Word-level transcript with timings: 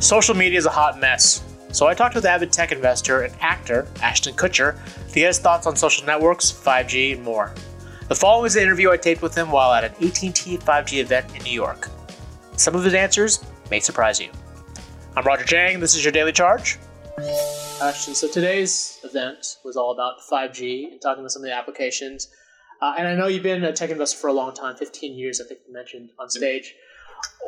Social 0.00 0.34
media 0.34 0.58
is 0.58 0.66
a 0.66 0.70
hot 0.70 1.00
mess, 1.00 1.42
so 1.72 1.86
I 1.86 1.94
talked 1.94 2.14
with 2.14 2.26
avid 2.26 2.52
tech 2.52 2.70
investor 2.70 3.22
and 3.22 3.34
actor 3.40 3.88
Ashton 4.02 4.34
Kutcher 4.34 4.78
to 5.08 5.14
get 5.14 5.28
his 5.28 5.38
thoughts 5.38 5.66
on 5.66 5.74
social 5.74 6.04
networks, 6.04 6.52
5G, 6.52 7.14
and 7.14 7.24
more. 7.24 7.54
The 8.08 8.14
following 8.14 8.46
is 8.46 8.56
an 8.56 8.62
interview 8.62 8.90
I 8.90 8.98
taped 8.98 9.22
with 9.22 9.34
him 9.34 9.50
while 9.50 9.72
at 9.72 9.84
an 9.84 9.92
AT&T 10.06 10.58
5G 10.58 11.00
event 11.00 11.34
in 11.34 11.42
New 11.42 11.52
York. 11.52 11.88
Some 12.56 12.74
of 12.74 12.84
his 12.84 12.92
answers 12.92 13.42
may 13.70 13.80
surprise 13.80 14.20
you. 14.20 14.30
I'm 15.16 15.24
Roger 15.24 15.44
Cheng. 15.44 15.80
This 15.80 15.94
is 15.94 16.04
your 16.04 16.12
daily 16.12 16.32
charge. 16.32 16.78
Ashton, 17.80 18.14
so 18.14 18.28
today's 18.28 19.00
event 19.02 19.56
was 19.64 19.76
all 19.76 19.92
about 19.92 20.20
5G 20.30 20.92
and 20.92 21.00
talking 21.00 21.20
about 21.20 21.32
some 21.32 21.42
of 21.42 21.46
the 21.46 21.54
applications. 21.54 22.28
Uh, 22.82 22.94
and 22.98 23.08
I 23.08 23.14
know 23.14 23.28
you've 23.28 23.42
been 23.42 23.64
a 23.64 23.72
tech 23.72 23.88
investor 23.88 24.18
for 24.18 24.28
a 24.28 24.34
long 24.34 24.52
time, 24.52 24.76
15 24.76 25.16
years, 25.16 25.40
I 25.40 25.44
think 25.44 25.60
you 25.66 25.72
mentioned 25.72 26.10
on 26.18 26.28
stage. 26.28 26.74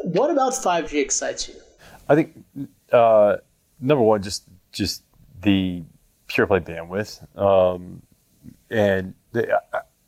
What 0.02 0.30
about 0.30 0.54
5G 0.54 0.94
excites 1.02 1.48
you? 1.48 1.54
I 2.08 2.14
think 2.14 2.44
uh, 2.92 3.36
number 3.80 4.02
one, 4.02 4.22
just 4.22 4.44
just 4.72 5.02
the 5.42 5.82
pure 6.26 6.46
play 6.46 6.60
bandwidth, 6.60 7.38
um, 7.38 8.02
and 8.70 9.14
the, 9.32 9.60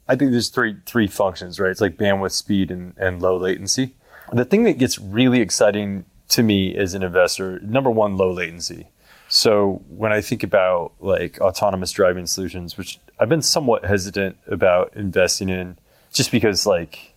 I 0.09 0.17
think 0.17 0.31
there's 0.31 0.49
three 0.49 0.77
three 0.87 1.07
functions, 1.07 1.61
right? 1.61 1.71
It's 1.71 1.81
like 1.81 1.97
bandwidth, 1.97 2.33
speed, 2.33 2.71
and, 2.71 2.95
and 2.97 3.21
low 3.21 3.37
latency. 3.37 3.95
The 4.33 4.45
thing 4.45 4.65
that 4.65 4.79
gets 4.79 4.99
really 4.99 5.41
exciting 5.41 6.05
to 6.29 6.43
me 6.43 6.77
as 6.77 6.95
an 6.95 7.03
investor, 7.03 7.59
number 7.61 7.91
one, 7.91 8.17
low 8.17 8.33
latency. 8.33 8.89
So 9.29 9.83
when 9.89 10.13
I 10.13 10.21
think 10.21 10.43
about 10.43 10.93
like 11.01 11.41
autonomous 11.41 11.93
driving 11.93 12.27
solutions, 12.27 12.77
which 12.77 12.99
I've 13.19 13.29
been 13.29 13.43
somewhat 13.43 13.85
hesitant 13.85 14.39
about 14.47 14.93
investing 14.97 15.49
in, 15.49 15.79
just 16.13 16.33
because 16.33 16.67
like 16.67 17.15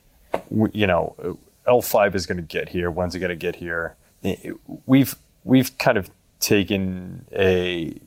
you 0.74 0.88
know 0.88 1.38
L5 1.68 2.16
is 2.16 2.26
going 2.26 2.38
to 2.38 2.44
get 2.44 2.70
here. 2.70 2.92
When's 2.92 3.16
it 3.16 3.20
going 3.20 3.30
to 3.30 3.36
get 3.36 3.56
here? 3.56 3.96
We've 4.86 5.16
we've 5.44 5.78
kind 5.78 5.98
of 5.98 6.10
taken 6.40 7.26
a, 7.32 8.00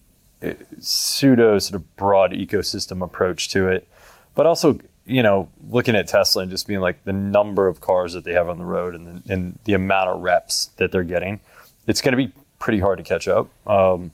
a 0.42 0.56
pseudo 0.80 1.58
sort 1.58 1.76
of 1.76 1.96
broad 1.96 2.32
ecosystem 2.32 3.02
approach 3.02 3.48
to 3.50 3.68
it, 3.68 3.88
but 4.34 4.46
also 4.46 4.78
you 5.04 5.22
know 5.22 5.48
looking 5.68 5.94
at 5.96 6.08
Tesla 6.08 6.42
and 6.42 6.50
just 6.50 6.66
being 6.66 6.80
like 6.80 7.04
the 7.04 7.12
number 7.12 7.68
of 7.68 7.80
cars 7.80 8.12
that 8.14 8.24
they 8.24 8.32
have 8.32 8.48
on 8.48 8.58
the 8.58 8.64
road 8.64 8.94
and 8.94 9.22
the, 9.22 9.32
and 9.32 9.58
the 9.64 9.74
amount 9.74 10.10
of 10.10 10.20
reps 10.20 10.66
that 10.76 10.92
they're 10.92 11.04
getting, 11.04 11.40
it's 11.86 12.00
going 12.00 12.12
to 12.12 12.16
be 12.16 12.32
pretty 12.58 12.80
hard 12.80 12.98
to 12.98 13.04
catch 13.04 13.28
up. 13.28 13.48
Um, 13.66 14.12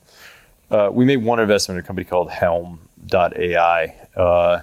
uh, 0.70 0.91
we 0.91 1.05
made 1.05 1.19
one 1.19 1.39
investment 1.39 1.78
in 1.78 1.84
a 1.84 1.86
company 1.86 2.05
called 2.05 2.30
Helm.ai, 2.30 3.95
uh, 4.17 4.61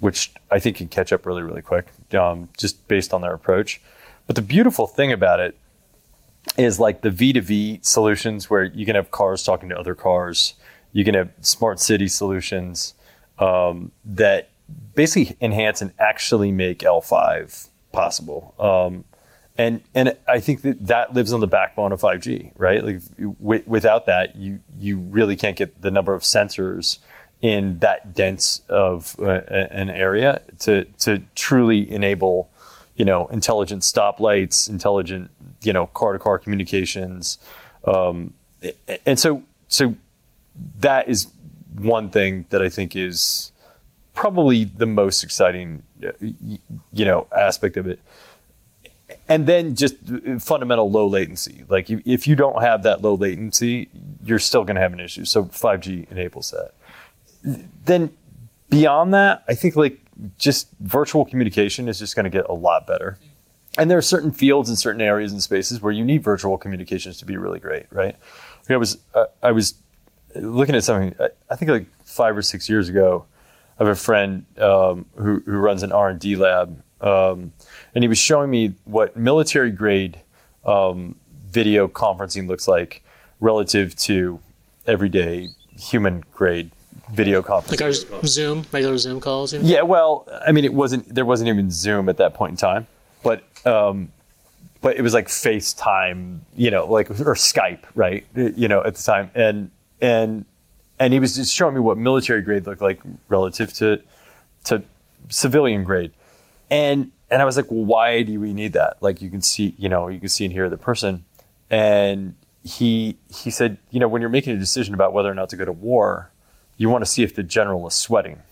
which 0.00 0.32
I 0.50 0.58
think 0.58 0.78
can 0.78 0.88
catch 0.88 1.12
up 1.12 1.26
really, 1.26 1.42
really 1.42 1.60
quick, 1.60 1.88
um, 2.14 2.48
just 2.56 2.88
based 2.88 3.12
on 3.12 3.20
their 3.20 3.34
approach. 3.34 3.82
But 4.26 4.36
the 4.36 4.42
beautiful 4.42 4.86
thing 4.86 5.12
about 5.12 5.40
it 5.40 5.56
is 6.56 6.78
like 6.78 7.02
the 7.02 7.10
V2V 7.10 7.84
solutions 7.84 8.48
where 8.48 8.64
you 8.64 8.86
can 8.86 8.94
have 8.94 9.10
cars 9.10 9.42
talking 9.42 9.68
to 9.70 9.78
other 9.78 9.94
cars, 9.94 10.54
you 10.92 11.04
can 11.04 11.14
have 11.14 11.30
smart 11.40 11.80
city 11.80 12.08
solutions 12.08 12.94
um, 13.38 13.90
that 14.04 14.50
basically 14.94 15.36
enhance 15.40 15.82
and 15.82 15.92
actually 15.98 16.52
make 16.52 16.80
L5 16.80 17.68
possible. 17.92 18.54
Um, 18.58 19.04
and 19.56 19.82
and 19.94 20.16
I 20.26 20.40
think 20.40 20.62
that 20.62 20.86
that 20.86 21.14
lives 21.14 21.32
on 21.32 21.40
the 21.40 21.46
backbone 21.46 21.92
of 21.92 22.00
5G, 22.00 22.52
right? 22.56 22.84
Like 22.84 23.00
w- 23.40 23.62
without 23.66 24.06
that, 24.06 24.34
you 24.34 24.60
you 24.78 24.98
really 24.98 25.36
can't 25.36 25.56
get 25.56 25.80
the 25.80 25.92
number 25.92 26.12
of 26.12 26.22
sensors 26.22 26.98
in 27.40 27.78
that 27.78 28.14
dense 28.14 28.62
of 28.68 29.16
uh, 29.20 29.42
an 29.50 29.90
area 29.90 30.42
to 30.60 30.84
to 31.00 31.22
truly 31.36 31.88
enable, 31.90 32.50
you 32.96 33.04
know, 33.04 33.26
intelligent 33.28 33.82
stoplights, 33.82 34.68
intelligent 34.68 35.30
you 35.62 35.72
know 35.72 35.86
car 35.88 36.12
to 36.12 36.18
car 36.18 36.38
communications, 36.38 37.38
um, 37.84 38.34
and 39.06 39.18
so 39.18 39.42
so 39.68 39.94
that 40.80 41.08
is 41.08 41.28
one 41.76 42.10
thing 42.10 42.46
that 42.50 42.62
I 42.62 42.68
think 42.68 42.94
is 42.94 43.50
probably 44.14 44.64
the 44.64 44.86
most 44.86 45.24
exciting, 45.24 45.82
you 46.20 47.04
know, 47.04 47.26
aspect 47.32 47.76
of 47.76 47.88
it 47.88 47.98
and 49.28 49.46
then 49.46 49.74
just 49.74 49.96
fundamental 50.38 50.90
low 50.90 51.06
latency. 51.06 51.64
Like 51.68 51.90
if 51.90 52.26
you 52.26 52.36
don't 52.36 52.62
have 52.62 52.82
that 52.82 53.02
low 53.02 53.14
latency, 53.14 53.88
you're 54.24 54.38
still 54.38 54.64
going 54.64 54.76
to 54.76 54.80
have 54.82 54.92
an 54.92 55.00
issue. 55.00 55.24
So 55.24 55.44
5G 55.44 56.10
enables 56.10 56.50
that. 56.50 56.72
Then 57.84 58.10
beyond 58.70 59.14
that, 59.14 59.44
I 59.48 59.54
think 59.54 59.76
like 59.76 60.00
just 60.38 60.68
virtual 60.80 61.24
communication 61.24 61.88
is 61.88 61.98
just 61.98 62.14
going 62.14 62.24
to 62.24 62.30
get 62.30 62.46
a 62.48 62.52
lot 62.52 62.86
better. 62.86 63.18
And 63.76 63.90
there 63.90 63.98
are 63.98 64.02
certain 64.02 64.30
fields 64.30 64.68
and 64.68 64.78
certain 64.78 65.00
areas 65.00 65.32
and 65.32 65.42
spaces 65.42 65.80
where 65.80 65.92
you 65.92 66.04
need 66.04 66.22
virtual 66.22 66.56
communications 66.56 67.18
to 67.18 67.24
be 67.24 67.36
really 67.36 67.58
great, 67.58 67.86
right? 67.90 68.16
I 68.68 68.76
was 68.76 68.98
uh, 69.14 69.26
I 69.42 69.52
was 69.52 69.74
looking 70.36 70.74
at 70.74 70.84
something. 70.84 71.14
I 71.50 71.56
think 71.56 71.70
like 71.70 71.86
five 72.04 72.36
or 72.36 72.42
six 72.42 72.68
years 72.68 72.88
ago. 72.88 73.26
I 73.78 73.84
have 73.84 73.92
a 73.92 73.96
friend 73.96 74.46
um, 74.58 75.06
who 75.16 75.42
who 75.44 75.58
runs 75.58 75.82
an 75.82 75.90
R 75.90 76.08
and 76.08 76.20
D 76.20 76.36
lab 76.36 76.80
um, 77.04 77.52
and 77.94 78.02
he 78.02 78.08
was 78.08 78.18
showing 78.18 78.50
me 78.50 78.74
what 78.84 79.16
military 79.16 79.70
grade 79.70 80.18
um, 80.64 81.16
video 81.50 81.86
conferencing 81.86 82.48
looks 82.48 82.66
like 82.66 83.04
relative 83.40 83.94
to 83.96 84.40
everyday 84.86 85.48
human 85.78 86.24
grade 86.32 86.70
video 87.12 87.42
conference. 87.42 87.80
Like 87.80 87.86
our 87.86 88.26
Zoom, 88.26 88.64
regular 88.72 88.98
Zoom 88.98 89.20
calls. 89.20 89.52
You 89.52 89.60
know? 89.60 89.68
Yeah, 89.68 89.82
well, 89.82 90.28
I 90.46 90.52
mean, 90.52 90.64
it 90.64 90.74
wasn't 90.74 91.14
there 91.14 91.24
wasn't 91.24 91.48
even 91.48 91.70
Zoom 91.70 92.08
at 92.08 92.16
that 92.18 92.34
point 92.34 92.52
in 92.52 92.56
time, 92.56 92.86
but 93.22 93.44
um, 93.66 94.12
but 94.80 94.96
it 94.96 95.02
was 95.02 95.14
like 95.14 95.28
FaceTime, 95.28 96.40
you 96.56 96.70
know, 96.70 96.86
like 96.86 97.10
or 97.10 97.34
Skype, 97.34 97.84
right? 97.94 98.26
You 98.34 98.68
know, 98.68 98.82
at 98.82 98.94
the 98.94 99.02
time, 99.02 99.30
and 99.34 99.70
and 100.00 100.44
and 100.98 101.12
he 101.12 101.20
was 101.20 101.34
just 101.34 101.54
showing 101.54 101.74
me 101.74 101.80
what 101.80 101.98
military 101.98 102.42
grade 102.42 102.66
looked 102.66 102.82
like 102.82 103.00
relative 103.28 103.72
to 103.74 104.00
to 104.64 104.82
civilian 105.28 105.84
grade 105.84 106.12
and 106.70 107.12
and 107.30 107.42
I 107.42 107.44
was 107.44 107.56
like, 107.56 107.70
well, 107.70 107.84
why 107.84 108.22
do 108.22 108.38
we 108.38 108.52
need 108.52 108.74
that? 108.74 108.98
Like 109.00 109.22
you 109.22 109.30
can 109.30 109.42
see, 109.42 109.74
you 109.78 109.88
know, 109.88 110.08
you 110.08 110.20
can 110.20 110.28
see 110.28 110.44
and 110.44 110.52
hear 110.52 110.68
the 110.68 110.76
person. 110.76 111.24
And 111.70 112.34
he 112.62 113.16
he 113.34 113.50
said, 113.50 113.78
you 113.90 114.00
know, 114.00 114.08
when 114.08 114.20
you're 114.20 114.30
making 114.30 114.54
a 114.54 114.58
decision 114.58 114.94
about 114.94 115.12
whether 115.12 115.30
or 115.30 115.34
not 115.34 115.48
to 115.50 115.56
go 115.56 115.64
to 115.64 115.72
war, 115.72 116.30
you 116.76 116.88
want 116.88 117.04
to 117.04 117.10
see 117.10 117.22
if 117.22 117.34
the 117.34 117.42
general 117.42 117.86
is 117.86 117.94
sweating, 117.94 118.42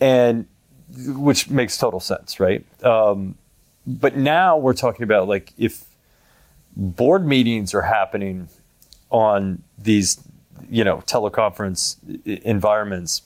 and 0.00 0.46
which 0.96 1.48
makes 1.48 1.76
total 1.78 2.00
sense, 2.00 2.38
right? 2.38 2.64
Um, 2.84 3.36
but 3.86 4.16
now 4.16 4.56
we're 4.56 4.74
talking 4.74 5.02
about 5.02 5.28
like 5.28 5.52
if 5.58 5.84
board 6.76 7.26
meetings 7.26 7.74
are 7.74 7.82
happening 7.82 8.48
on 9.10 9.62
these, 9.78 10.20
you 10.70 10.84
know, 10.84 10.98
teleconference 11.06 11.96
environments, 12.44 13.22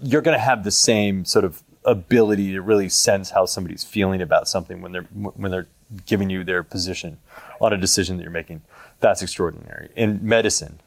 you're 0.00 0.22
going 0.22 0.36
to 0.36 0.42
have 0.42 0.64
the 0.64 0.70
same 0.70 1.24
sort 1.24 1.44
of 1.44 1.62
ability 1.84 2.52
to 2.52 2.60
really 2.60 2.88
sense 2.88 3.30
how 3.30 3.46
somebody's 3.46 3.84
feeling 3.84 4.20
about 4.20 4.48
something 4.48 4.82
when 4.82 4.92
they're 4.92 5.02
when 5.02 5.50
they're 5.50 5.68
giving 6.06 6.28
you 6.28 6.44
their 6.44 6.62
position 6.62 7.18
on 7.60 7.72
a 7.72 7.76
decision 7.76 8.16
that 8.16 8.22
you're 8.22 8.30
making. 8.30 8.60
That's 9.00 9.22
extraordinary. 9.22 9.90
In 9.96 10.20
medicine, 10.22 10.80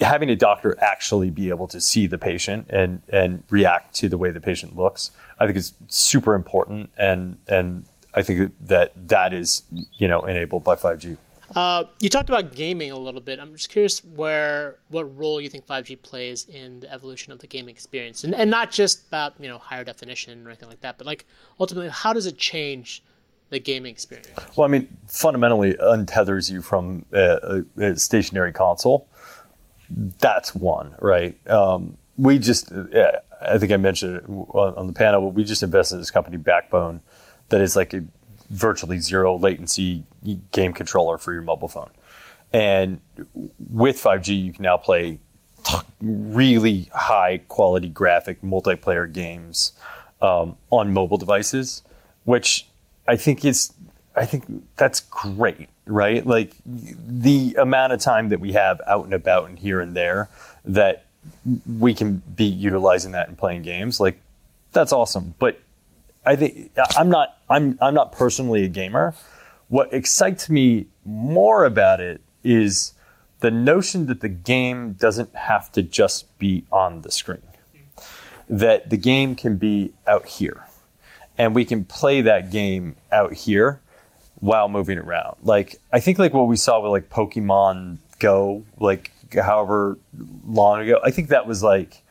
having 0.00 0.30
a 0.30 0.36
doctor 0.36 0.76
actually 0.80 1.30
be 1.30 1.48
able 1.48 1.66
to 1.68 1.80
see 1.80 2.06
the 2.06 2.18
patient 2.18 2.66
and 2.70 3.02
and 3.08 3.42
react 3.50 3.94
to 3.96 4.08
the 4.08 4.18
way 4.18 4.30
the 4.30 4.40
patient 4.40 4.76
looks, 4.76 5.10
I 5.38 5.46
think 5.46 5.56
is 5.56 5.72
super 5.88 6.34
important 6.34 6.90
and 6.96 7.38
and 7.48 7.84
I 8.14 8.22
think 8.22 8.52
that 8.66 8.92
that 9.08 9.32
is 9.32 9.62
you 9.96 10.08
know 10.08 10.22
enabled 10.22 10.64
by 10.64 10.76
5G. 10.76 11.16
Uh, 11.54 11.84
you 12.00 12.08
talked 12.08 12.30
about 12.30 12.54
gaming 12.54 12.92
a 12.92 12.98
little 12.98 13.20
bit. 13.20 13.38
I'm 13.38 13.52
just 13.52 13.68
curious 13.68 14.02
where 14.04 14.78
what 14.88 15.04
role 15.16 15.40
you 15.40 15.50
think 15.50 15.66
5G 15.66 16.00
plays 16.00 16.46
in 16.48 16.80
the 16.80 16.90
evolution 16.90 17.32
of 17.32 17.40
the 17.40 17.46
gaming 17.46 17.74
experience, 17.74 18.24
and, 18.24 18.34
and 18.34 18.50
not 18.50 18.70
just 18.70 19.06
about 19.08 19.34
you 19.38 19.48
know 19.48 19.58
higher 19.58 19.84
definition 19.84 20.46
or 20.46 20.50
anything 20.50 20.68
like 20.68 20.80
that, 20.80 20.98
but 20.98 21.06
like 21.06 21.26
ultimately, 21.60 21.90
how 21.90 22.12
does 22.12 22.26
it 22.26 22.38
change 22.38 23.02
the 23.50 23.58
gaming 23.58 23.92
experience? 23.92 24.30
Well, 24.56 24.66
I 24.66 24.70
mean, 24.70 24.88
fundamentally, 25.06 25.74
untethers 25.74 26.50
you 26.50 26.62
from 26.62 27.04
a, 27.12 27.62
a 27.76 27.96
stationary 27.96 28.52
console. 28.52 29.08
That's 30.20 30.54
one, 30.54 30.94
right? 31.00 31.36
Um, 31.48 31.96
we 32.16 32.38
just, 32.38 32.72
I 32.72 33.58
think 33.58 33.72
I 33.72 33.76
mentioned 33.76 34.16
it 34.16 34.24
on 34.28 34.86
the 34.86 34.92
panel, 34.92 35.30
we 35.30 35.44
just 35.44 35.62
invested 35.62 35.96
in 35.96 36.00
this 36.00 36.10
company, 36.10 36.36
Backbone, 36.36 37.00
that 37.48 37.60
is 37.60 37.76
like 37.76 37.92
a 37.94 38.04
virtually 38.50 38.98
zero 38.98 39.36
latency 39.36 40.04
game 40.52 40.72
controller 40.72 41.18
for 41.18 41.32
your 41.32 41.42
mobile 41.42 41.68
phone. 41.68 41.90
And 42.52 43.00
with 43.70 43.96
5G, 43.96 44.44
you 44.44 44.52
can 44.52 44.62
now 44.62 44.76
play 44.76 45.18
really 46.00 46.90
high 46.94 47.38
quality 47.48 47.88
graphic 47.88 48.42
multiplayer 48.42 49.10
games 49.10 49.72
um, 50.20 50.56
on 50.70 50.92
mobile 50.92 51.16
devices, 51.16 51.82
which 52.24 52.66
I 53.08 53.16
think 53.16 53.44
is, 53.44 53.72
I 54.22 54.24
think 54.24 54.44
that's 54.76 55.00
great, 55.00 55.68
right? 55.84 56.24
Like 56.24 56.54
the 56.64 57.56
amount 57.58 57.92
of 57.92 57.98
time 57.98 58.28
that 58.28 58.38
we 58.38 58.52
have 58.52 58.80
out 58.86 59.04
and 59.04 59.12
about 59.12 59.48
and 59.48 59.58
here 59.58 59.80
and 59.80 59.96
there 59.96 60.28
that 60.64 61.06
we 61.80 61.92
can 61.92 62.22
be 62.36 62.44
utilizing 62.44 63.10
that 63.12 63.26
and 63.26 63.36
playing 63.36 63.62
games, 63.62 63.98
like 63.98 64.20
that's 64.70 64.92
awesome. 64.92 65.34
But 65.40 65.60
I 66.24 66.36
think 66.36 66.70
I'm 66.96 67.08
not 67.08 67.36
I'm 67.50 67.76
I'm 67.82 67.94
not 67.94 68.12
personally 68.12 68.62
a 68.62 68.68
gamer. 68.68 69.12
What 69.66 69.92
excites 69.92 70.48
me 70.48 70.86
more 71.04 71.64
about 71.64 71.98
it 71.98 72.20
is 72.44 72.92
the 73.40 73.50
notion 73.50 74.06
that 74.06 74.20
the 74.20 74.28
game 74.28 74.92
doesn't 74.92 75.34
have 75.34 75.72
to 75.72 75.82
just 75.82 76.38
be 76.38 76.64
on 76.70 77.02
the 77.02 77.10
screen, 77.10 77.42
that 78.48 78.88
the 78.88 78.96
game 78.96 79.34
can 79.34 79.56
be 79.56 79.94
out 80.06 80.26
here. 80.26 80.68
And 81.36 81.56
we 81.56 81.64
can 81.64 81.84
play 81.84 82.20
that 82.20 82.52
game 82.52 82.94
out 83.10 83.32
here 83.32 83.80
while 84.42 84.68
moving 84.68 84.98
around. 84.98 85.36
Like, 85.44 85.76
I 85.92 86.00
think 86.00 86.18
like 86.18 86.34
what 86.34 86.48
we 86.48 86.56
saw 86.56 86.80
with 86.80 86.90
like 86.90 87.08
Pokemon 87.08 87.98
Go, 88.18 88.64
like 88.80 89.12
however 89.32 89.98
long 90.44 90.80
ago, 90.80 91.00
I 91.04 91.12
think 91.12 91.28
that 91.28 91.46
was 91.46 91.62
like 91.62 92.02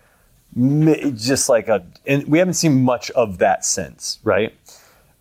just 0.56 1.50
like 1.50 1.68
a, 1.68 1.86
and 2.08 2.26
we 2.28 2.40
haven't 2.40 2.54
seen 2.54 2.84
much 2.84 3.12
of 3.12 3.40
that 3.40 3.66
since, 3.66 4.20
right? 4.24 4.56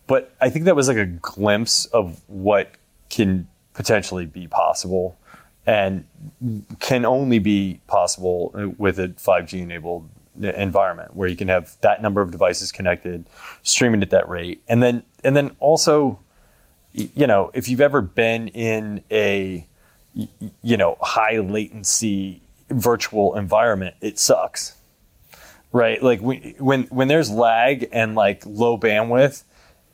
But 0.07 0.33
I 0.39 0.49
think 0.49 0.63
that 0.65 0.75
was 0.75 0.87
like 0.87 0.95
a 0.95 1.05
glimpse 1.05 1.85
of 1.87 2.21
what 2.27 2.71
can 3.09 3.45
potentially 3.73 4.25
be 4.25 4.47
possible 4.47 5.17
and 5.65 6.05
can 6.79 7.03
only 7.03 7.39
be 7.39 7.81
possible 7.87 8.73
with 8.77 8.99
a 8.99 9.09
5G 9.09 9.61
enabled 9.61 10.09
environment 10.41 11.13
where 11.13 11.27
you 11.27 11.35
can 11.35 11.49
have 11.49 11.75
that 11.81 12.01
number 12.01 12.21
of 12.21 12.31
devices 12.31 12.71
connected, 12.71 13.25
streaming 13.63 14.01
at 14.01 14.11
that 14.11 14.29
rate. 14.29 14.63
And 14.69 14.81
then 14.81 15.03
and 15.25 15.35
then 15.35 15.55
also 15.59 16.19
you 16.93 17.27
know, 17.27 17.51
if 17.53 17.69
you've 17.69 17.81
ever 17.81 18.01
been 18.01 18.47
in 18.49 19.03
a, 19.11 19.65
you 20.13 20.77
know, 20.77 20.97
high 21.01 21.39
latency 21.39 22.41
virtual 22.69 23.35
environment, 23.35 23.95
it 24.01 24.19
sucks. 24.19 24.75
Right? 25.71 26.03
Like 26.03 26.19
when 26.21 26.83
when 26.83 27.07
there's 27.07 27.29
lag 27.29 27.87
and 27.93 28.13
like 28.15 28.45
low 28.45 28.77
bandwidth, 28.77 29.43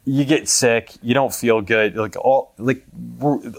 you 0.06 0.26
get 0.26 0.48
sick, 0.50 0.96
you 1.04 1.14
don't 1.14 1.34
feel 1.34 1.62
good, 1.62 1.96
like 1.96 2.16
all 2.16 2.54
like 2.58 2.84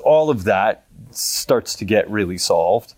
all 0.02 0.30
of 0.30 0.44
that 0.44 0.84
starts 1.10 1.74
to 1.76 1.84
get 1.84 2.10
really 2.10 2.38
solved 2.38 2.94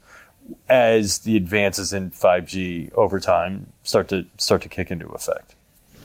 as 0.69 1.21
the 1.21 1.37
advances 1.37 1.93
in 1.93 2.11
5G 2.11 2.93
over 2.95 3.21
time 3.21 3.73
start 3.83 4.09
to 4.09 4.27
start 4.39 4.63
to 4.63 4.69
kick 4.69 4.91
into 4.91 5.07
effect. 5.09 5.55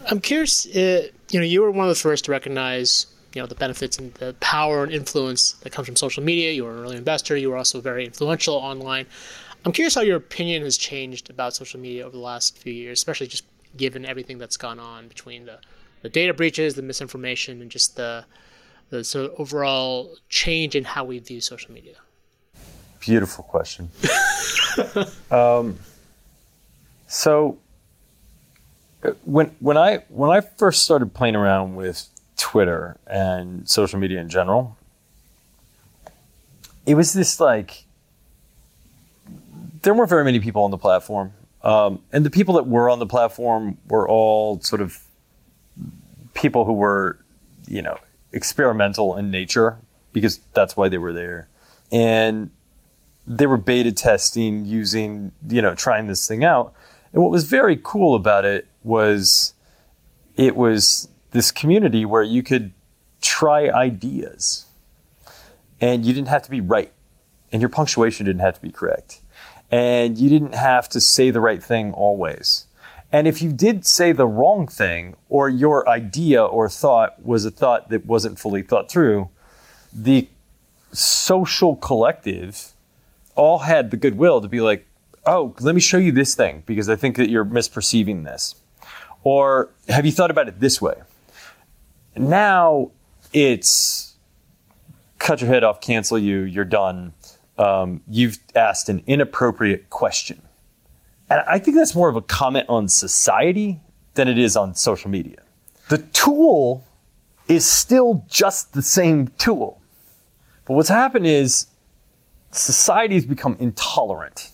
I'm 0.09 0.19
curious. 0.19 0.65
Uh, 0.67 1.07
you 1.29 1.39
know, 1.39 1.45
you 1.45 1.61
were 1.61 1.71
one 1.71 1.87
of 1.87 1.95
the 1.95 1.99
first 1.99 2.25
to 2.25 2.31
recognize 2.31 3.07
you 3.35 3.41
know 3.41 3.45
the 3.45 3.55
benefits 3.55 3.99
and 3.99 4.13
the 4.15 4.33
power 4.39 4.83
and 4.83 4.91
influence 4.93 5.53
that 5.61 5.71
comes 5.71 5.87
from 5.87 5.97
social 5.97 6.23
media. 6.23 6.51
You 6.51 6.63
were 6.63 6.71
an 6.71 6.79
early 6.79 6.95
investor. 6.95 7.35
You 7.35 7.49
were 7.49 7.57
also 7.57 7.81
very 7.81 8.05
influential 8.05 8.55
online. 8.55 9.05
I'm 9.65 9.73
curious 9.73 9.93
how 9.95 10.01
your 10.01 10.15
opinion 10.15 10.63
has 10.63 10.77
changed 10.77 11.29
about 11.29 11.53
social 11.53 11.79
media 11.79 12.05
over 12.05 12.15
the 12.15 12.23
last 12.23 12.57
few 12.57 12.71
years, 12.71 12.99
especially 12.99 13.27
just 13.27 13.45
given 13.75 14.05
everything 14.05 14.37
that's 14.37 14.57
gone 14.57 14.79
on 14.79 15.09
between 15.09 15.45
the, 15.45 15.59
the 16.01 16.07
data 16.07 16.33
breaches, 16.33 16.75
the 16.75 16.81
misinformation, 16.81 17.61
and 17.61 17.69
just 17.69 17.97
the 17.97 18.25
the 18.89 19.03
sort 19.03 19.31
of 19.31 19.39
overall 19.39 20.15
change 20.29 20.75
in 20.75 20.85
how 20.85 21.03
we 21.03 21.19
view 21.19 21.41
social 21.41 21.73
media. 21.73 21.95
Beautiful 22.99 23.43
question. 23.43 23.89
um, 25.31 25.77
so 27.07 27.57
uh, 29.03 29.11
when 29.25 29.47
when 29.59 29.77
I 29.77 30.05
when 30.07 30.29
I 30.29 30.39
first 30.39 30.83
started 30.83 31.13
playing 31.13 31.35
around 31.35 31.75
with 31.75 32.09
Twitter 32.37 32.97
and 33.07 33.67
social 33.67 33.99
media 33.99 34.19
in 34.19 34.29
general, 34.29 34.77
it 36.85 36.95
was 36.95 37.13
this 37.13 37.39
like 37.39 37.85
there 39.81 39.93
weren't 39.93 40.09
very 40.09 40.23
many 40.23 40.39
people 40.39 40.63
on 40.63 40.71
the 40.71 40.77
platform, 40.77 41.33
um, 41.63 42.01
and 42.11 42.25
the 42.25 42.29
people 42.29 42.55
that 42.55 42.67
were 42.67 42.89
on 42.89 42.99
the 42.99 43.05
platform 43.05 43.77
were 43.87 44.07
all 44.07 44.59
sort 44.61 44.81
of 44.81 44.99
people 46.33 46.65
who 46.65 46.73
were, 46.73 47.19
you 47.67 47.81
know, 47.81 47.97
experimental 48.31 49.15
in 49.15 49.31
nature 49.31 49.77
because 50.11 50.39
that's 50.53 50.75
why 50.75 50.89
they 50.89 50.97
were 50.97 51.13
there, 51.13 51.47
and 51.91 52.49
they 53.27 53.47
were 53.47 53.57
beta 53.57 53.91
testing 53.91 54.65
using, 54.65 55.31
you 55.49 55.61
know, 55.61 55.73
trying 55.73 56.07
this 56.07 56.27
thing 56.27 56.43
out. 56.43 56.73
And 57.13 57.21
what 57.21 57.31
was 57.31 57.45
very 57.45 57.79
cool 57.81 58.15
about 58.15 58.45
it 58.45 58.67
was 58.83 59.53
it 60.35 60.55
was 60.55 61.07
this 61.35 61.51
community 61.51 62.05
where 62.05 62.23
you 62.23 62.41
could 62.41 62.71
try 63.21 63.69
ideas 63.69 64.65
and 65.81 66.05
you 66.05 66.13
didn't 66.13 66.29
have 66.29 66.41
to 66.43 66.49
be 66.49 66.61
right 66.61 66.93
and 67.51 67.61
your 67.61 67.67
punctuation 67.67 68.25
didn't 68.25 68.39
have 68.39 68.55
to 68.55 68.61
be 68.61 68.71
correct 68.71 69.21
and 69.69 70.17
you 70.17 70.29
didn't 70.29 70.55
have 70.55 70.87
to 70.87 71.01
say 71.01 71.31
the 71.31 71.41
right 71.41 71.61
thing 71.61 71.91
always. 71.91 72.67
And 73.11 73.27
if 73.27 73.41
you 73.41 73.51
did 73.51 73.85
say 73.85 74.13
the 74.13 74.25
wrong 74.25 74.65
thing 74.65 75.17
or 75.27 75.49
your 75.49 75.87
idea 75.89 76.43
or 76.43 76.69
thought 76.69 77.21
was 77.21 77.43
a 77.43 77.51
thought 77.51 77.89
that 77.89 78.05
wasn't 78.05 78.39
fully 78.39 78.61
thought 78.61 78.89
through, 78.89 79.29
the 79.91 80.29
social 80.93 81.75
collective 81.75 82.71
all 83.35 83.59
had 83.59 83.91
the 83.91 83.97
goodwill 83.97 84.39
to 84.39 84.47
be 84.47 84.61
like, 84.61 84.87
oh, 85.25 85.53
let 85.59 85.75
me 85.75 85.81
show 85.81 85.97
you 85.97 86.13
this 86.13 86.33
thing 86.33 86.63
because 86.65 86.87
I 86.87 86.95
think 86.95 87.17
that 87.17 87.29
you're 87.29 87.43
misperceiving 87.43 88.23
this. 88.23 88.55
Or 89.23 89.69
have 89.89 90.05
you 90.05 90.13
thought 90.13 90.31
about 90.31 90.47
it 90.47 90.61
this 90.61 90.81
way? 90.81 90.95
Now 92.17 92.91
it's 93.33 94.15
cut 95.19 95.41
your 95.41 95.49
head 95.49 95.63
off, 95.63 95.81
cancel 95.81 96.17
you, 96.19 96.41
you're 96.41 96.65
done. 96.65 97.13
Um, 97.57 98.01
you've 98.07 98.37
asked 98.53 98.89
an 98.89 99.03
inappropriate 99.07 99.89
question. 99.89 100.41
And 101.29 101.41
I 101.47 101.57
think 101.57 101.77
that's 101.77 101.95
more 101.95 102.09
of 102.09 102.15
a 102.15 102.21
comment 102.21 102.67
on 102.69 102.87
society 102.87 103.79
than 104.13 104.27
it 104.27 104.37
is 104.37 104.55
on 104.55 104.75
social 104.75 105.09
media. 105.09 105.37
The 105.89 105.99
tool 105.99 106.83
is 107.47 107.65
still 107.65 108.25
just 108.29 108.73
the 108.73 108.81
same 108.81 109.29
tool. 109.37 109.81
But 110.65 110.73
what's 110.73 110.89
happened 110.89 111.27
is 111.27 111.67
society 112.51 113.15
has 113.15 113.25
become 113.25 113.55
intolerant. 113.59 114.51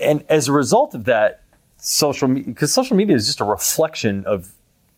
And 0.00 0.24
as 0.28 0.48
a 0.48 0.52
result 0.52 0.94
of 0.94 1.04
that, 1.04 1.42
social 1.78 2.28
media, 2.28 2.52
because 2.52 2.72
social 2.72 2.96
media 2.96 3.16
is 3.16 3.26
just 3.26 3.40
a 3.40 3.44
reflection 3.44 4.24
of 4.24 4.52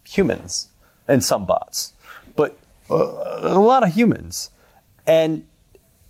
humans 0.05 0.69
and 1.07 1.23
some 1.23 1.45
bots, 1.45 1.93
but 2.39 2.57
uh, 2.89 2.95
a 3.43 3.59
lot 3.59 3.83
of 3.83 3.93
humans. 3.93 4.51
And 5.09 5.45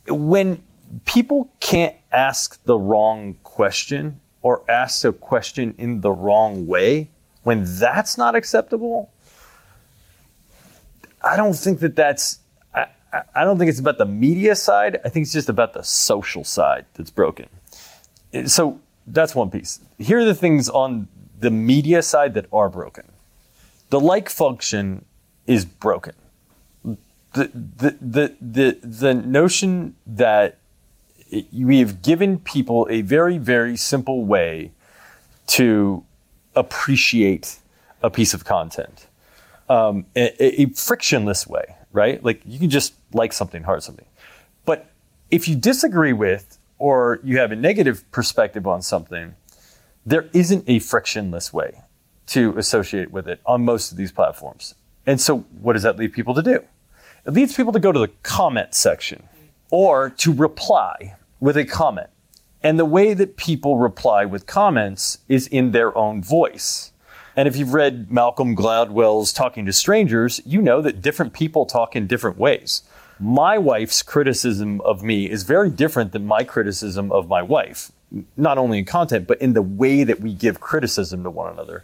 when 0.07 0.63
people 1.07 1.51
can't 1.59 1.97
ask 2.13 2.63
the 2.65 2.79
wrong 2.79 3.39
question 3.43 4.21
or 4.43 4.63
ask 4.71 5.05
a 5.07 5.13
question 5.13 5.75
in 5.79 6.03
the 6.03 6.13
wrong 6.13 6.67
way, 6.67 7.09
when 7.45 7.65
that's 7.65 8.19
not 8.19 8.37
acceptable, 8.37 9.11
I 11.25 11.35
don't 11.37 11.55
think 11.55 11.81
that 11.81 11.97
that's 11.97 12.41
I, 13.35 13.43
don't 13.43 13.57
think 13.59 13.71
it's 13.71 13.81
about 13.81 13.97
the 13.97 14.05
media 14.05 14.55
side. 14.55 15.01
I 15.03 15.09
think 15.09 15.25
it's 15.25 15.33
just 15.33 15.49
about 15.49 15.73
the 15.73 15.83
social 15.83 16.45
side 16.45 16.85
that's 16.93 17.11
broken. 17.11 17.49
So 18.45 18.81
that's 19.07 19.35
one 19.35 19.51
piece. 19.51 19.81
Here 19.97 20.19
are 20.19 20.27
the 20.27 20.35
things 20.35 20.69
on 20.69 21.09
the 21.41 21.51
media 21.51 22.03
side 22.03 22.35
that 22.35 22.45
are 22.53 22.69
broken. 22.69 23.05
The 23.89 23.99
like 23.99 24.29
function 24.29 25.07
is 25.49 25.65
broken. 25.65 26.15
The 26.85 27.51
the 27.53 27.97
the 28.01 28.37
the, 28.41 28.79
the 28.83 29.15
notion 29.15 29.97
that 30.07 30.59
we 31.53 31.81
have 31.81 32.01
given 32.03 32.39
people 32.39 32.87
a 32.89 33.03
very 33.03 33.39
very 33.39 33.77
simple 33.77 34.25
way 34.25 34.71
to 35.49 36.05
appreciate 36.55 37.59
a 38.03 38.11
piece 38.11 38.33
of 38.33 38.45
content 38.45 39.09
um, 39.69 40.07
a, 40.17 40.63
a 40.63 40.67
frictionless 40.71 41.47
way, 41.47 41.77
right? 41.93 42.23
Like 42.23 42.41
you 42.45 42.59
can 42.59 42.71
just 42.71 42.95
like 43.13 43.33
something, 43.33 43.63
heart 43.63 43.83
something. 43.83 44.07
But 44.65 44.91
if 45.31 45.49
you 45.49 45.57
disagree 45.57 46.13
with 46.13 46.59
or 46.79 47.21
you 47.23 47.39
have 47.39 47.53
a 47.53 47.57
negative 47.57 48.11
perspective 48.11 48.67
on 48.67 48.83
something, 48.83 49.35
there 50.07 50.29
isn't 50.33 50.65
a 50.67 50.79
frictionless 50.79 51.53
way 51.53 51.83
to 52.29 52.57
associate 52.57 53.11
with 53.11 53.29
it 53.29 53.41
on 53.45 53.65
most 53.65 53.91
of 53.91 53.99
these 53.99 54.13
platforms. 54.13 54.75
And 55.09 55.19
so, 55.19 55.39
what 55.63 55.73
does 55.73 55.85
that 55.85 55.97
lead 55.97 56.13
people 56.13 56.35
to 56.35 56.43
do? 56.43 56.63
It 57.25 57.33
leads 57.33 57.57
people 57.57 57.73
to 57.73 57.81
go 57.81 57.93
to 57.93 57.99
the 57.99 58.11
comment 58.23 58.75
section 58.75 59.27
or 59.71 60.11
to 60.11 60.35
reply 60.35 61.17
with 61.41 61.57
a 61.57 61.65
comment. 61.65 62.11
And 62.63 62.79
the 62.79 62.85
way 62.85 63.15
that 63.15 63.39
people 63.39 63.79
reply 63.79 64.27
with 64.27 64.45
comments 64.45 65.17
is 65.27 65.47
in 65.47 65.71
their 65.71 65.97
own 65.97 66.23
voice. 66.23 66.93
And 67.37 67.49
if 67.49 67.57
you've 67.57 67.73
read 67.73 68.11
Malcolm 68.11 68.55
Gladwell's 68.55 69.33
Talking 69.33 69.65
to 69.65 69.73
Strangers, 69.73 70.43
you 70.45 70.61
know 70.61 70.83
that 70.83 71.01
different 71.01 71.33
people 71.33 71.65
talk 71.65 71.97
in 71.97 72.07
different 72.07 72.37
ways. 72.37 72.83
My 73.19 73.57
wife's 73.57 74.03
criticism 74.03 74.83
of 74.83 75.03
me 75.03 75.31
is 75.31 75.43
very 75.43 75.71
different 75.71 76.13
than 76.13 76.27
my 76.27 76.45
criticism 76.45 77.11
of 77.13 77.29
my 77.29 77.41
wife, 77.41 77.93
not 78.37 78.59
only 78.59 78.81
in 78.81 78.85
content, 78.85 79.27
but 79.27 79.41
in 79.41 79.55
the 79.55 79.63
way 79.63 80.05
that 80.05 80.21
we 80.21 80.35
give 80.35 80.61
criticism 80.61 81.23
to 81.23 81.31
one 81.31 81.51
another. 81.51 81.83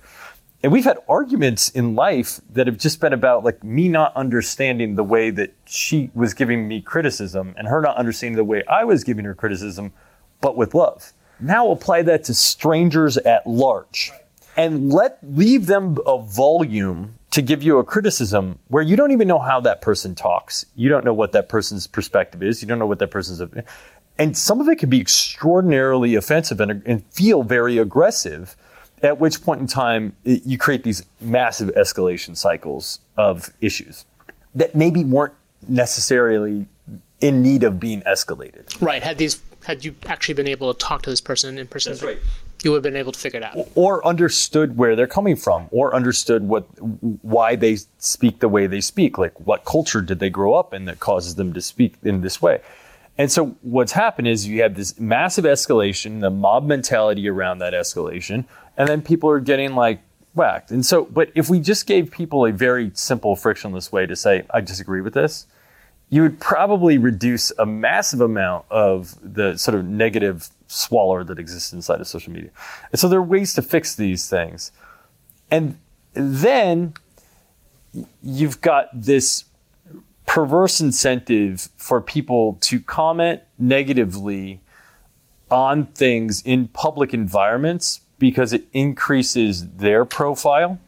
And 0.65 0.73
we've 0.73 0.85
had 0.85 0.97
arguments 1.11 1.69
in 1.69 1.95
life 1.95 2.41
that 2.55 2.67
have 2.67 2.79
just 2.79 2.99
been 2.99 3.13
about 3.13 3.45
like 3.45 3.63
me 3.63 3.87
not 3.87 4.17
understanding 4.17 4.95
the 4.95 5.05
way 5.05 5.29
that 5.29 5.53
she 5.67 6.11
was 6.15 6.33
giving 6.33 6.67
me 6.67 6.81
criticism 6.81 7.55
and 7.59 7.69
her 7.69 7.83
not 7.83 7.99
understanding 7.99 8.39
the 8.39 8.45
way 8.45 8.65
I 8.67 8.85
was 8.85 9.05
giving 9.05 9.27
her 9.27 9.35
criticism, 9.35 9.93
but 10.41 10.57
with 10.57 10.73
love. 10.73 11.13
Now 11.39 11.71
apply 11.71 12.01
that 12.05 12.25
to 12.25 12.35
strangers 12.35 13.19
at 13.19 13.47
large 13.47 14.11
and 14.57 14.91
let 14.91 15.19
leave 15.23 15.67
them 15.67 15.99
a 16.07 16.19
volume 16.19 17.19
to 17.33 17.43
give 17.43 17.63
you 17.63 17.79
a 17.79 17.85
criticism 17.85 18.59
where 18.69 18.83
you 18.83 18.97
don't 18.97 19.11
even 19.11 19.29
know 19.29 19.41
how 19.41 19.61
that 19.61 19.83
person 19.83 20.15
talks. 20.15 20.65
You 20.77 20.89
don't 20.89 21.05
know 21.05 21.13
what 21.13 21.33
that 21.33 21.51
person's 21.51 21.87
perspective 21.87 22.43
is. 22.43 22.63
You 22.63 22.69
don't 22.69 22.79
know 22.79 22.87
what 22.87 23.01
that 23.01 23.11
person's. 23.11 23.43
And 24.17 24.35
some 24.35 24.63
of 24.63 24.69
it 24.69 24.79
can 24.79 24.89
be 24.89 25.03
extraordinarily 25.03 26.15
offensive 26.15 26.59
and, 26.59 26.83
and 26.87 27.05
feel 27.13 27.43
very 27.43 27.77
aggressive. 27.77 28.57
At 29.05 29.21
which 29.21 29.43
point 29.43 29.61
in 29.61 29.67
time, 29.67 30.17
it, 30.25 30.43
you 30.45 30.59
create 30.59 30.83
these 30.83 31.05
massive 31.21 31.69
escalation 31.75 32.37
cycles 32.37 32.99
of 33.17 33.53
issues 33.61 34.07
that 34.55 34.75
maybe 34.75 35.05
weren't 35.05 35.35
necessarily 35.69 36.67
in 37.21 37.43
need 37.43 37.65
of 37.65 37.79
being 37.79 38.03
escalated. 38.03 38.81
Right. 38.81 39.03
Had 39.03 39.19
these 39.19 39.41
had 39.65 39.85
you 39.85 39.95
actually 40.07 40.35
been 40.35 40.49
able 40.49 40.73
to 40.73 40.79
talk 40.79 41.03
to 41.03 41.11
this 41.11 41.21
person 41.21 41.57
in 41.59 41.67
person, 41.67 41.97
right. 42.07 42.19
you 42.63 42.71
would 42.71 42.79
have 42.79 42.83
been 42.83 42.97
able 42.97 43.13
to 43.13 43.19
figure 43.19 43.41
it 43.41 43.43
out. 43.43 43.57
or 43.75 44.07
understood 44.07 44.77
where 44.77 44.95
they're 44.95 45.07
coming 45.07 45.37
from 45.37 45.69
or 45.71 45.95
understood 45.95 46.43
what 46.45 46.63
why 47.23 47.57
they 47.57 47.79
speak 47.99 48.41
the 48.41 48.49
way 48.49 48.67
they 48.67 48.81
speak 48.81 49.17
like 49.19 49.39
what 49.41 49.65
culture 49.65 50.03
did 50.03 50.19
they 50.19 50.31
grow 50.31 50.55
up 50.55 50.75
in 50.75 50.85
that 50.85 51.01
causes 51.01 51.35
them 51.37 51.53
to 51.53 51.61
speak 51.61 51.95
in 52.03 52.21
this 52.21 52.43
way 52.43 52.61
and 53.17 53.31
so 53.31 53.57
what's 53.63 53.93
happened 53.93 54.29
is 54.29 54.47
you 54.47 54.61
have 54.61 54.75
this 54.75 54.99
massive 55.01 55.45
escalation 55.45 56.21
the 56.21 56.31
mob 56.31 56.67
mentality 56.67 57.29
around 57.29 57.59
that 57.59 57.73
escalation 57.73 58.45
and 58.77 58.89
then 58.89 59.03
people 59.03 59.31
are 59.31 59.41
getting 59.41 59.75
like 59.75 60.01
whacked 60.35 60.71
and 60.71 60.85
so 60.85 61.05
but 61.05 61.31
if 61.35 61.49
we 61.49 61.61
just 61.61 61.87
gave 61.87 62.11
people 62.11 62.45
a 62.45 62.53
very 62.53 62.91
simple 62.95 63.37
frictionless 63.37 63.93
way 63.93 64.05
to 64.05 64.17
say 64.17 64.45
i 64.51 64.61
disagree 64.61 65.01
with 65.01 65.15
this 65.15 65.47
you 66.11 66.23
would 66.23 66.39
probably 66.39 66.99
reduce 66.99 67.51
a 67.59 67.67
massive 67.67 68.21
amount 68.21 68.65
of 68.71 69.17
the 69.23 69.57
sort 69.57 69.77
of 69.77 69.85
negative 69.85 70.49
swaller 70.69 71.25
that 71.25 71.39
exists 71.39 71.73
inside 71.73 72.01
of 72.01 72.07
social 72.07 72.33
media. 72.33 72.51
And 72.93 73.01
so 73.01 73.09
there 73.09 73.19
are 73.19 73.23
ways 73.23 73.55
to 73.55 73.63
fix 73.63 73.95
these 73.95 74.29
things. 74.29 74.71
And 75.51 75.79
then 76.13 76.95
you've 78.23 78.61
got 78.61 78.89
this 78.93 79.45
perverse 80.27 80.81
incentive 80.81 81.69
for 81.77 82.01
people 82.01 82.59
to 82.63 82.81
comment 82.81 83.43
negatively 83.59 84.61
on 85.51 85.87
things 85.87 86.43
in 86.43 86.69
public 86.69 87.13
environments 87.13 88.01
because 88.25 88.55
it 88.55 88.65
increases 88.73 89.69
their 89.77 90.07
profile. 90.07 90.79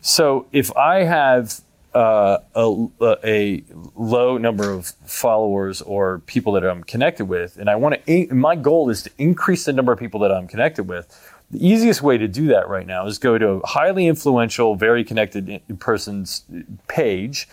So 0.00 0.46
if 0.50 0.76
I 0.76 1.04
have 1.04 1.60
uh, 1.94 2.38
a, 2.56 2.88
a 3.22 3.62
low 3.94 4.38
number 4.38 4.72
of 4.72 4.86
followers 5.06 5.80
or 5.82 6.18
people 6.26 6.52
that 6.54 6.64
I'm 6.64 6.82
connected 6.82 7.26
with, 7.26 7.58
and 7.58 7.70
I 7.70 7.76
want 7.76 8.04
to. 8.04 8.34
My 8.34 8.56
goal 8.56 8.90
is 8.90 9.02
to 9.02 9.10
increase 9.18 9.66
the 9.66 9.72
number 9.72 9.92
of 9.92 10.00
people 10.00 10.18
that 10.20 10.32
I'm 10.32 10.48
connected 10.48 10.88
with. 10.88 11.06
The 11.52 11.64
easiest 11.64 12.02
way 12.02 12.18
to 12.18 12.26
do 12.26 12.48
that 12.48 12.68
right 12.68 12.88
now 12.88 13.06
is 13.06 13.18
go 13.18 13.38
to 13.38 13.48
a 13.48 13.66
highly 13.66 14.08
influential, 14.08 14.74
very 14.74 15.04
connected 15.04 15.60
person's 15.78 16.44
page, 16.88 17.46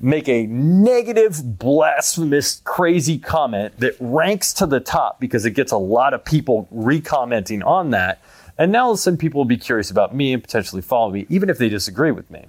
make 0.00 0.28
a 0.28 0.46
negative, 0.46 1.58
blasphemous, 1.58 2.60
crazy 2.64 3.18
comment 3.18 3.78
that 3.78 3.96
ranks 3.98 4.52
to 4.54 4.66
the 4.66 4.80
top 4.80 5.20
because 5.20 5.44
it 5.44 5.52
gets 5.52 5.72
a 5.72 5.76
lot 5.76 6.14
of 6.14 6.24
people 6.24 6.68
recommenting 6.70 7.62
on 7.62 7.90
that. 7.90 8.22
And 8.56 8.72
now 8.72 8.86
all 8.86 8.90
of 8.92 8.96
a 8.96 8.98
sudden 8.98 9.18
people 9.18 9.38
will 9.38 9.46
be 9.46 9.56
curious 9.56 9.90
about 9.90 10.14
me 10.14 10.32
and 10.32 10.42
potentially 10.42 10.82
follow 10.82 11.10
me, 11.10 11.26
even 11.28 11.50
if 11.50 11.58
they 11.58 11.68
disagree 11.68 12.10
with 12.10 12.30
me. 12.30 12.46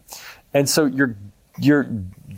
And 0.54 0.70
so 0.70 0.86
you're 0.86 1.16
you're 1.62 1.90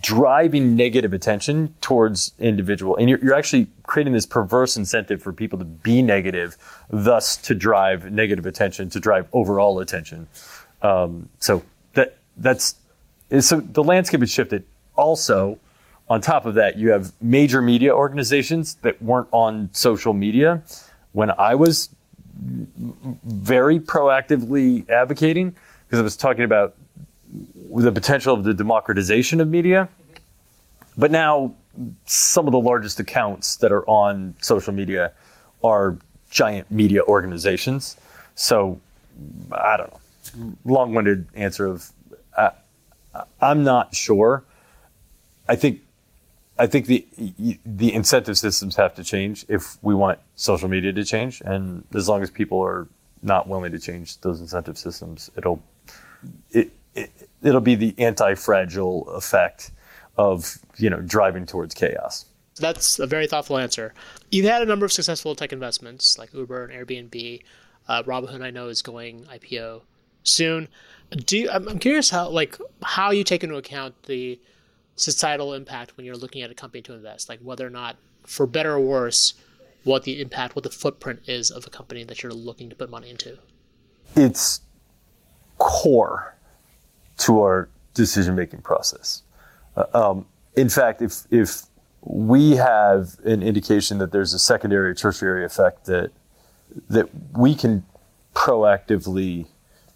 driving 0.01 0.75
negative 0.75 1.13
attention 1.13 1.75
towards 1.79 2.31
individual 2.39 2.95
and 2.95 3.07
you're, 3.07 3.19
you're, 3.19 3.35
actually 3.35 3.67
creating 3.83 4.13
this 4.13 4.25
perverse 4.25 4.75
incentive 4.75 5.21
for 5.21 5.31
people 5.31 5.59
to 5.59 5.65
be 5.65 6.01
negative 6.01 6.57
thus 6.89 7.37
to 7.37 7.53
drive 7.53 8.11
negative 8.11 8.47
attention 8.47 8.89
to 8.89 8.99
drive 8.99 9.27
overall 9.31 9.79
attention 9.79 10.27
um, 10.81 11.29
so 11.39 11.61
that 11.93 12.17
that's 12.37 12.75
so 13.39 13.59
the 13.59 13.83
landscape 13.83 14.21
has 14.21 14.31
shifted 14.31 14.63
also 14.95 15.57
on 16.09 16.21
top 16.21 16.45
of 16.45 16.55
that 16.55 16.77
you 16.77 16.89
have 16.89 17.13
major 17.21 17.61
media 17.61 17.93
organizations 17.93 18.75
that 18.75 19.01
weren't 19.01 19.27
on 19.31 19.69
social 19.73 20.13
media 20.13 20.61
when 21.13 21.31
i 21.31 21.55
was 21.55 21.89
very 23.23 23.79
proactively 23.79 24.89
advocating 24.89 25.55
because 25.85 25.99
i 25.99 26.03
was 26.03 26.17
talking 26.17 26.43
about 26.43 26.75
the 27.79 27.91
potential 27.91 28.33
of 28.33 28.43
the 28.43 28.53
democratization 28.53 29.39
of 29.39 29.47
media. 29.47 29.87
But 30.97 31.11
now, 31.11 31.53
some 32.05 32.47
of 32.47 32.51
the 32.51 32.59
largest 32.59 32.99
accounts 32.99 33.55
that 33.57 33.71
are 33.71 33.87
on 33.87 34.35
social 34.41 34.73
media 34.73 35.13
are 35.63 35.97
giant 36.29 36.69
media 36.69 37.01
organizations. 37.03 37.95
So, 38.35 38.79
I 39.51 39.77
don't 39.77 39.91
know. 39.91 40.57
Long 40.65 40.93
winded 40.93 41.27
answer 41.33 41.65
of 41.65 41.91
uh, 42.37 42.51
I'm 43.41 43.63
not 43.63 43.95
sure. 43.95 44.43
I 45.51 45.57
think 45.57 45.81
I 46.57 46.65
think 46.65 46.85
the 46.85 47.05
the 47.65 47.93
incentive 47.93 48.37
systems 48.37 48.77
have 48.77 48.95
to 48.95 49.03
change 49.03 49.45
if 49.49 49.77
we 49.83 49.93
want 49.93 50.17
social 50.35 50.69
media 50.69 50.93
to 50.93 51.03
change, 51.03 51.41
and 51.41 51.83
as 51.93 52.07
long 52.07 52.21
as 52.21 52.31
people 52.31 52.61
are 52.61 52.87
not 53.21 53.49
willing 53.49 53.73
to 53.73 53.79
change 53.79 54.17
those 54.21 54.39
incentive 54.39 54.77
systems, 54.77 55.29
it'll 55.35 55.61
it, 56.51 56.71
it 56.95 57.11
it'll 57.43 57.59
be 57.59 57.75
the 57.75 57.93
anti-fragile 57.97 59.09
effect 59.09 59.71
of 60.15 60.57
you 60.77 60.89
know 60.89 61.01
driving 61.01 61.45
towards 61.45 61.73
chaos. 61.73 62.25
That's 62.55 62.97
a 62.99 63.07
very 63.07 63.27
thoughtful 63.27 63.57
answer. 63.57 63.93
You've 64.29 64.45
had 64.45 64.61
a 64.61 64.65
number 64.65 64.85
of 64.85 64.93
successful 64.93 65.35
tech 65.35 65.51
investments 65.51 66.17
like 66.17 66.33
Uber 66.33 66.63
and 66.63 66.71
Airbnb. 66.71 67.41
Uh, 67.89 68.03
Robinhood, 68.03 68.41
I 68.41 68.51
know, 68.51 68.69
is 68.69 68.81
going 68.81 69.25
IPO 69.25 69.81
soon. 70.23 70.69
Do 71.25 71.37
you, 71.39 71.49
I'm, 71.49 71.67
I'm 71.67 71.79
curious 71.79 72.09
how 72.09 72.29
like 72.29 72.57
how 72.83 73.11
you 73.11 73.25
take 73.25 73.43
into 73.43 73.57
account 73.57 74.03
the 74.03 74.39
societal 74.95 75.53
impact 75.53 75.97
when 75.97 76.05
you're 76.05 76.15
looking 76.15 76.41
at 76.41 76.51
a 76.51 76.53
company 76.53 76.81
to 76.83 76.93
invest, 76.93 77.29
like 77.29 77.39
whether 77.39 77.65
or 77.65 77.69
not, 77.69 77.97
for 78.25 78.45
better 78.45 78.73
or 78.73 78.79
worse, 78.79 79.33
what 79.83 80.03
the 80.03 80.21
impact, 80.21 80.55
what 80.55 80.63
the 80.63 80.69
footprint 80.69 81.21
is 81.27 81.49
of 81.49 81.65
a 81.65 81.69
company 81.69 82.03
that 82.03 82.21
you're 82.21 82.31
looking 82.31 82.69
to 82.69 82.75
put 82.75 82.89
money 82.89 83.09
into. 83.09 83.37
It's 84.15 84.61
core 85.57 86.35
to 87.19 87.41
our 87.41 87.69
decision 87.93 88.35
making 88.35 88.61
process. 88.61 89.23
Uh, 89.75 89.85
um, 89.93 90.25
in 90.55 90.69
fact, 90.69 91.01
if 91.01 91.23
if 91.31 91.63
we 92.01 92.51
have 92.55 93.19
an 93.23 93.43
indication 93.43 93.99
that 93.99 94.11
there's 94.11 94.33
a 94.33 94.39
secondary 94.39 94.89
or 94.89 94.93
tertiary 94.93 95.45
effect 95.45 95.85
that 95.85 96.11
that 96.89 97.09
we 97.37 97.55
can 97.55 97.85
proactively, 98.33 99.47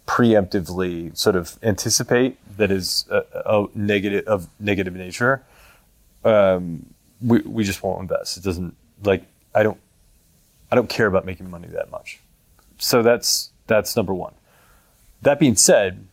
preemptively 0.06 1.16
sort 1.16 1.36
of 1.36 1.58
anticipate 1.62 2.38
that 2.56 2.70
is 2.70 3.06
a, 3.10 3.24
a 3.44 3.66
negative 3.74 4.26
of 4.26 4.48
negative 4.60 4.94
nature, 4.94 5.44
um, 6.24 6.86
we 7.20 7.40
we 7.40 7.64
just 7.64 7.82
won't 7.82 8.00
invest. 8.00 8.36
It 8.36 8.44
doesn't 8.44 8.76
like 9.04 9.24
I 9.54 9.62
don't 9.62 9.78
I 10.70 10.76
don't 10.76 10.88
care 10.88 11.06
about 11.06 11.24
making 11.24 11.50
money 11.50 11.68
that 11.68 11.90
much. 11.90 12.20
So 12.78 13.02
that's 13.02 13.50
that's 13.66 13.96
number 13.96 14.14
one. 14.14 14.34
That 15.22 15.38
being 15.38 15.56
said, 15.56 16.06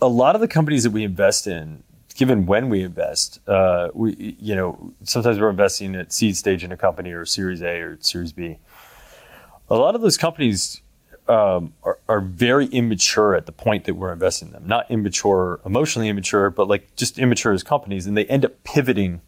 a 0.00 0.08
lot 0.08 0.34
of 0.34 0.40
the 0.40 0.48
companies 0.48 0.84
that 0.84 0.90
we 0.90 1.02
invest 1.02 1.46
in, 1.46 1.82
given 2.14 2.46
when 2.46 2.68
we 2.68 2.82
invest, 2.82 3.40
uh, 3.48 3.88
we 3.94 4.36
you 4.38 4.54
know 4.54 4.92
sometimes 5.02 5.40
we're 5.40 5.50
investing 5.50 5.94
at 5.96 6.12
seed 6.12 6.36
stage 6.36 6.62
in 6.62 6.72
a 6.72 6.76
company 6.76 7.10
or 7.10 7.24
Series 7.24 7.62
A 7.62 7.80
or 7.80 7.98
Series 8.00 8.32
B. 8.32 8.58
A 9.70 9.76
lot 9.76 9.94
of 9.94 10.00
those 10.00 10.16
companies 10.16 10.80
um, 11.28 11.74
are, 11.82 11.98
are, 12.08 12.20
very 12.20 12.66
immature 12.66 13.34
at 13.34 13.46
the 13.46 13.52
point 13.52 13.84
that 13.84 13.94
we're 13.94 14.12
investing 14.12 14.48
in 14.48 14.54
them. 14.54 14.66
Not 14.66 14.90
immature, 14.90 15.60
emotionally 15.64 16.08
immature, 16.08 16.50
but 16.50 16.68
like 16.68 16.96
just 16.96 17.18
immature 17.18 17.52
as 17.52 17.62
companies, 17.62 18.06
and 18.06 18.16
they 18.16 18.24
end 18.26 18.44
up 18.44 18.64
pivoting 18.64 19.20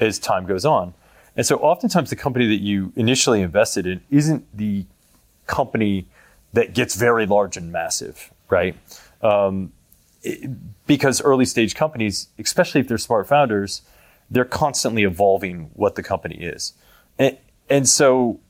as 0.00 0.18
time 0.18 0.46
goes 0.46 0.64
on. 0.64 0.94
And 1.36 1.46
so, 1.46 1.56
oftentimes, 1.58 2.10
the 2.10 2.16
company 2.16 2.46
that 2.46 2.62
you 2.62 2.92
initially 2.96 3.40
invested 3.40 3.86
in 3.86 4.00
isn't 4.10 4.44
the 4.56 4.86
company 5.46 6.08
that 6.52 6.74
gets 6.74 6.94
very 6.94 7.26
large 7.26 7.56
and 7.56 7.72
massive, 7.72 8.32
right? 8.48 8.76
Um, 9.22 9.72
because 10.86 11.20
early 11.20 11.44
stage 11.44 11.74
companies, 11.74 12.28
especially 12.38 12.80
if 12.80 12.88
they're 12.88 12.98
smart 12.98 13.26
founders, 13.28 13.82
they're 14.30 14.44
constantly 14.44 15.02
evolving 15.02 15.70
what 15.74 15.96
the 15.96 16.02
company 16.02 16.36
is. 16.36 16.72
And, 17.18 17.36
and 17.68 17.88
so, 17.88 18.40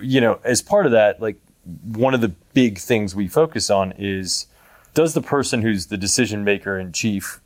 you 0.00 0.20
know, 0.20 0.40
as 0.44 0.60
part 0.60 0.86
of 0.86 0.92
that, 0.92 1.20
like 1.20 1.40
one 1.64 2.14
of 2.14 2.20
the 2.20 2.28
big 2.52 2.78
things 2.78 3.14
we 3.14 3.28
focus 3.28 3.70
on 3.70 3.92
is 3.98 4.46
does 4.94 5.14
the 5.14 5.22
person 5.22 5.62
who's 5.62 5.86
the 5.86 5.96
decision 5.96 6.44
maker 6.44 6.78
in 6.78 6.92
chief 6.92 7.40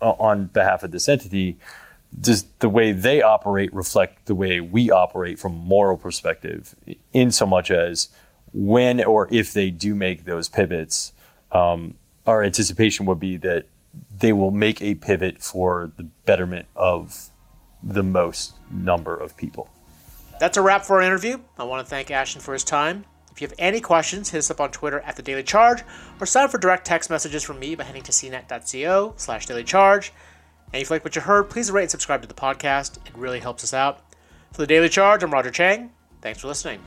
on 0.00 0.46
behalf 0.46 0.82
of 0.82 0.90
this 0.90 1.08
entity 1.08 1.56
does 2.20 2.44
the 2.58 2.68
way 2.68 2.92
they 2.92 3.22
operate 3.22 3.72
reflect 3.72 4.26
the 4.26 4.34
way 4.34 4.60
we 4.60 4.90
operate 4.90 5.38
from 5.38 5.52
a 5.52 5.56
moral 5.56 5.96
perspective 5.96 6.74
in 7.12 7.30
so 7.30 7.46
much 7.46 7.70
as 7.70 8.08
when 8.52 9.02
or 9.02 9.28
if 9.30 9.52
they 9.52 9.70
do 9.70 9.94
make 9.94 10.24
those 10.24 10.48
pivots 10.48 11.12
um, 11.52 11.94
our 12.26 12.42
anticipation 12.42 13.06
would 13.06 13.20
be 13.20 13.36
that 13.38 13.66
they 14.18 14.32
will 14.32 14.50
make 14.50 14.80
a 14.80 14.94
pivot 14.94 15.42
for 15.42 15.92
the 15.96 16.04
betterment 16.04 16.66
of 16.76 17.30
the 17.82 18.02
most 18.02 18.54
number 18.70 19.16
of 19.16 19.36
people. 19.36 19.68
That's 20.38 20.56
a 20.56 20.62
wrap 20.62 20.84
for 20.84 20.96
our 20.96 21.02
interview. 21.02 21.38
I 21.58 21.64
want 21.64 21.84
to 21.84 21.90
thank 21.90 22.10
Ashton 22.10 22.40
for 22.40 22.52
his 22.52 22.64
time. 22.64 23.04
If 23.32 23.40
you 23.40 23.48
have 23.48 23.54
any 23.58 23.80
questions, 23.80 24.30
hit 24.30 24.38
us 24.38 24.50
up 24.50 24.60
on 24.60 24.70
Twitter 24.70 25.00
at 25.00 25.16
The 25.16 25.22
Daily 25.22 25.42
Charge 25.42 25.82
or 26.20 26.26
sign 26.26 26.44
up 26.44 26.50
for 26.50 26.58
direct 26.58 26.86
text 26.86 27.10
messages 27.10 27.42
from 27.42 27.58
me 27.58 27.74
by 27.74 27.84
heading 27.84 28.02
to 28.02 28.12
cnet.co 28.12 29.14
slash 29.16 29.46
daily 29.46 29.64
charge. 29.64 30.12
And 30.72 30.80
if 30.80 30.88
you 30.90 30.94
like 30.94 31.04
what 31.04 31.16
you 31.16 31.22
heard, 31.22 31.50
please 31.50 31.70
rate 31.70 31.82
and 31.82 31.90
subscribe 31.90 32.22
to 32.22 32.28
the 32.28 32.34
podcast. 32.34 32.98
It 33.06 33.16
really 33.16 33.40
helps 33.40 33.64
us 33.64 33.74
out. 33.74 34.00
For 34.52 34.58
The 34.58 34.66
Daily 34.66 34.88
Charge, 34.88 35.22
I'm 35.22 35.32
Roger 35.32 35.50
Cheng. 35.50 35.92
Thanks 36.20 36.40
for 36.40 36.48
listening. 36.48 36.80